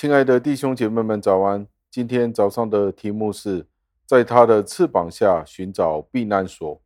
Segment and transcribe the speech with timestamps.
[0.00, 1.66] 亲爱的弟兄姐妹们，早安！
[1.90, 3.66] 今天早上的题目是
[4.06, 6.80] 在他的翅膀下寻找避难所。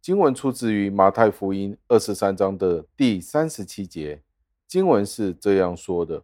[0.00, 4.22] 经文出自于马太福音二十三章的第三十七节。
[4.66, 6.22] 经文是这样说的：“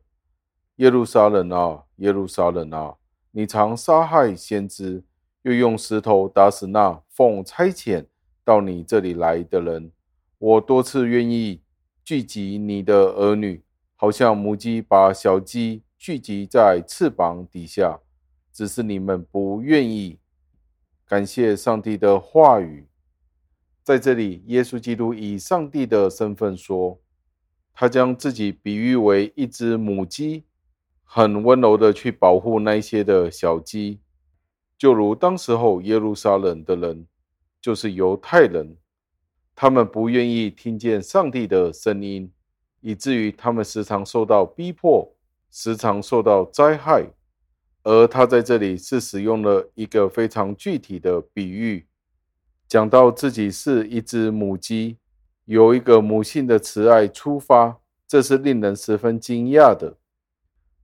[0.77, 2.95] 耶路撒冷啊，耶路撒冷啊，
[3.31, 5.05] 你常杀害先知，
[5.43, 8.07] 又用石头打死那奉差遣
[8.43, 9.93] 到你这里来的人。
[10.39, 11.61] 我多次愿意
[12.03, 13.63] 聚集你的儿女，
[13.95, 17.99] 好像母鸡把小鸡。”聚集在翅膀底下，
[18.53, 20.19] 只是你们不愿意。
[21.07, 22.87] 感谢上帝的话语，
[23.83, 27.01] 在这里，耶稣基督以上帝的身份说，
[27.73, 30.45] 他将自己比喻为一只母鸡，
[31.05, 33.99] 很温柔的去保护那些的小鸡，
[34.77, 37.07] 就如当时候耶路撒冷的人，
[37.63, 38.77] 就是犹太人，
[39.57, 42.31] 他们不愿意听见上帝的声音，
[42.83, 45.14] 以至于他们时常受到逼迫。
[45.57, 47.07] 时常受到灾害，
[47.85, 51.87] 而他在这里是使用了一个非常具体的比喻，
[52.67, 54.99] 讲到自己是一只母鸡，
[55.45, 59.97] 由一个母性的慈爱出发，这是令人十分惊讶的。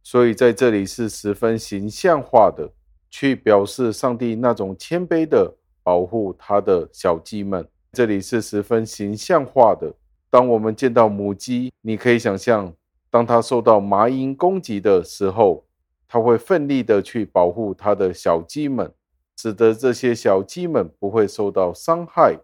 [0.05, 2.71] 所以在这里是十分形象化的，
[3.11, 7.67] 去表示上帝那种谦卑的保护他的小鸡们。
[7.95, 9.93] 这里是十分形象化的。
[10.31, 12.73] 当我们见到母鸡，你可以想象。
[13.11, 15.67] 当他受到麻鹰攻击的时候，
[16.09, 18.93] 他会奋力的去保护他的小鸡们，
[19.37, 22.39] 使得这些小鸡们不会受到伤害。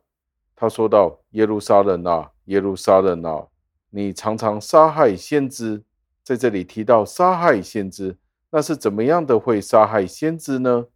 [0.54, 3.46] 他说道：“耶路撒冷啊，耶路撒冷啊，
[3.90, 5.82] 你常常杀害先知。”
[6.24, 8.16] 在这里提到杀害先知，
[8.50, 10.86] 那是怎么样的会杀害先知呢？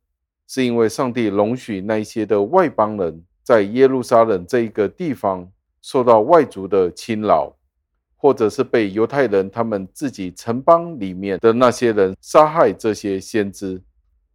[0.48, 5.48] 是因为上帝容许那些的外邦人在耶路撒冷这一个地方
[5.81, 7.55] 受到外族的侵扰。
[8.23, 13.83] 或者是被犹太人他们自己城邦里面的那些人杀害这些先知，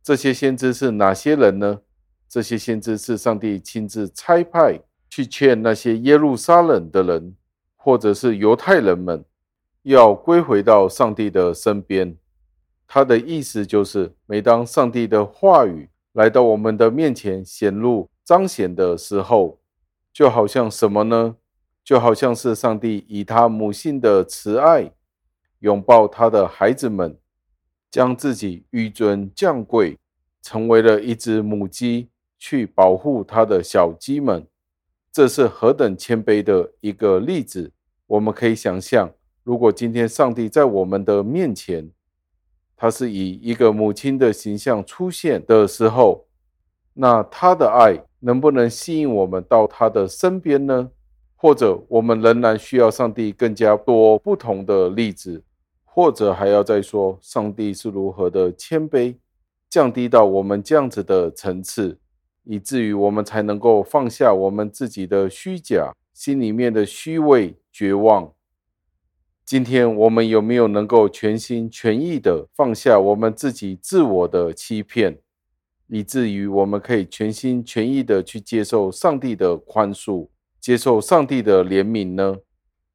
[0.01, 1.81] 这些先知是哪些人呢？
[2.28, 7.35] 这些先知是上帝亲自差派去劝那些耶路撒冷的人，
[7.75, 9.24] 或者是犹太人们，
[9.84, 12.18] 要归回到上帝的身边。
[12.88, 19.59] 他的意思就是，每当上帝的话语来到我们的面前显露彰显的时候，
[20.12, 21.35] 就好像什么呢？
[21.85, 24.91] 就好像是上帝以他母性的慈爱
[25.59, 27.16] 拥抱他的孩子们，
[27.91, 30.00] 将自己紆尊降贵，
[30.41, 32.09] 成为了一只母鸡，
[32.40, 34.47] 去保护他的小鸡们。
[35.12, 37.72] 这是何等谦卑的一个例子！
[38.07, 39.12] 我们可以想象，
[39.44, 41.91] 如果今天上帝在我们的面前，
[42.75, 46.28] 他是以一个母亲的形象出现的时候，
[46.94, 50.90] 那他的爱能不能吸引我们到他的身边呢？
[51.35, 55.44] 或者我们仍然需要上帝更加多不同的例子，
[55.84, 59.16] 或者还要再说上帝是如何的谦卑，
[59.69, 62.00] 降低到我们这样子的层次，
[62.44, 68.31] 以至于我们才能够放下我们自己的虚假，心里面的虚伪、绝望。
[69.45, 75.19] 今天我们有没有能够全心全意的放下我们自己自我的欺骗，
[75.88, 80.29] 以至于我们可以全心全意的去接受上帝的宽恕？
[80.65, 82.37] 接受上帝的怜悯呢？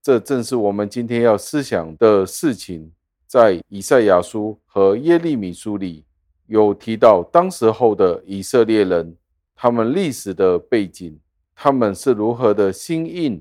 [0.02, 2.90] 这正是我们今天要思想的事情。
[3.28, 6.04] 在以赛亚书和耶利米书里
[6.48, 9.16] 有提到，当时候的以色列人，
[9.54, 11.16] 他们历史的背景，
[11.54, 13.40] 他们是如何的心硬，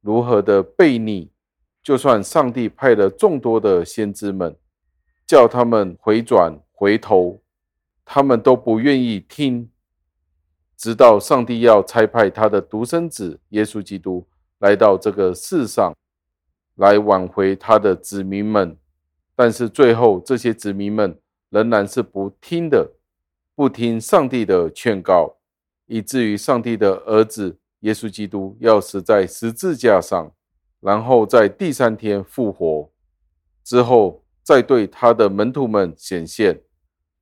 [0.00, 1.32] 如何的悖逆。
[1.82, 4.54] 就算上帝派了众多的先知们，
[5.26, 7.40] 叫他们回转回头，
[8.04, 9.68] 他们都不愿意听。
[10.76, 14.26] 直到上帝要差派他的独生子耶稣基督
[14.58, 15.94] 来到这个世上，
[16.74, 18.76] 来挽回他的子民们，
[19.34, 22.92] 但是最后这些子民们仍然是不听的，
[23.54, 25.36] 不听上帝的劝告，
[25.86, 30.30] 以至于上帝的儿子耶稣基督要死在十字架上，
[30.80, 32.90] 然后在第三天复活
[33.64, 36.60] 之后，再对他的门徒们显现，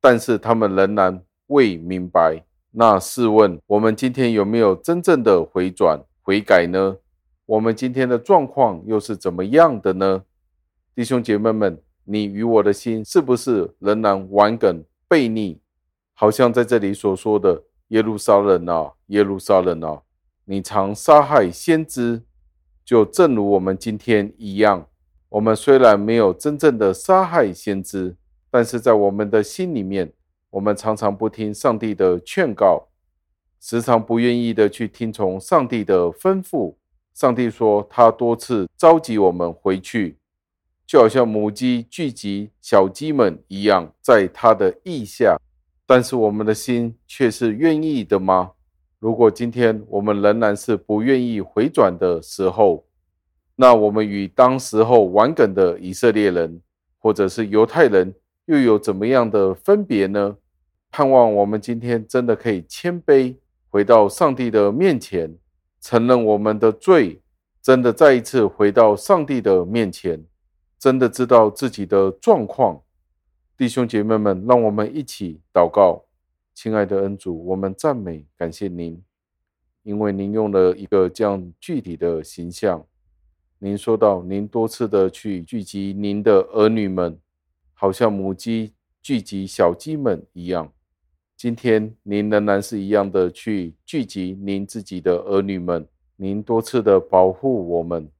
[0.00, 2.44] 但是他们仍然未明白。
[2.76, 6.96] 那试问，我们今天有没有真正的回转悔改呢？
[7.46, 10.24] 我们今天的状况又是怎么样的呢？
[10.92, 15.60] 弟兄姐妹们，你与我的心是不是仍然顽梗悖逆？
[16.14, 20.02] 好像在这里所说的耶路撒冷啊，耶路撒冷啊，
[20.44, 22.22] 你常杀害先知，
[22.84, 24.84] 就正如我们今天一样。
[25.28, 28.16] 我们虽然没有真正的杀害先知，
[28.50, 30.12] 但是在我们的心里面。
[30.54, 32.86] 我们常常不听上帝的劝告，
[33.60, 36.76] 时常不愿意的去听从上帝的吩咐。
[37.12, 40.16] 上帝说，他多次召集我们回去，
[40.86, 45.36] 就好像母鸡聚集小鸡们一样，在他的翼下。
[45.86, 48.52] 但是我们的心却是愿意的吗？
[49.00, 52.86] 如果今天我们仍然是不愿意回转的时候，
[53.56, 56.62] 那我们与当时候顽梗的以色列人，
[57.00, 58.14] 或者是犹太人，
[58.44, 60.36] 又有怎么样的分别呢？
[60.96, 63.36] 盼望我们今天真的可以谦卑，
[63.68, 65.36] 回到上帝的面前，
[65.80, 67.20] 承认我们的罪，
[67.60, 70.24] 真的再一次回到上帝的面前，
[70.78, 72.80] 真的知道自己的状况。
[73.56, 76.04] 弟兄姐妹们，让我们一起祷告。
[76.54, 79.02] 亲爱的恩主，我们赞美感谢您，
[79.82, 82.86] 因为您用了一个这样具体的形象。
[83.58, 87.18] 您说到，您多次的去聚集您的儿女们，
[87.72, 90.72] 好像母鸡聚集小鸡们一样。
[91.36, 95.86] 今天您仍然是一样的去聚集您自己的儿女们。
[96.16, 98.10] 您多次的保护我们，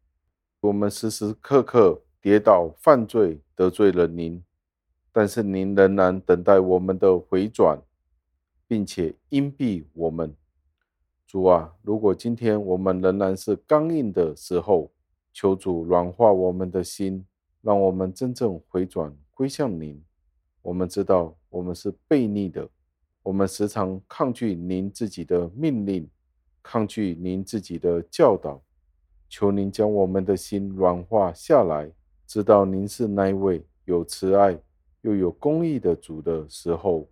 [0.61, 4.43] 我们时时刻刻跌倒犯罪得罪了您，
[5.13, 7.81] 但是您仍然等待我们的回转。
[8.67, 10.35] 并且荫庇我们，
[11.27, 14.91] 主啊，如果今天我们仍然是刚硬的时候，
[15.35, 17.25] 求主软化我们的心，
[17.61, 20.03] 让我们真正回转归向您。
[20.63, 22.67] 我们知道我们是悖逆的，
[23.25, 26.09] 我们时常抗拒您自己的命令，
[26.63, 28.63] 抗拒您自己的教导。
[29.29, 31.91] 求您将我们的心软化下来，
[32.27, 34.57] 知道您是那位有慈爱
[35.01, 37.09] 又有公义的主的时候。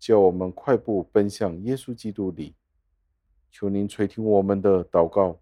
[0.00, 2.54] 叫我们快步奔向耶稣基督里，
[3.50, 5.40] 求您垂听我们的祷告、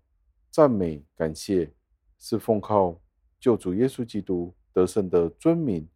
[0.50, 1.70] 赞美、感谢，
[2.18, 2.98] 是奉靠
[3.38, 5.86] 救主耶稣基督得胜的尊名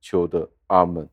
[0.00, 1.08] 求的，阿门。